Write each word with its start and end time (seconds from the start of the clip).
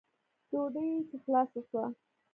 ډوډۍ 0.51 0.89
چې 1.09 1.15
خلاصه 1.23 1.59
سوه. 1.69 1.85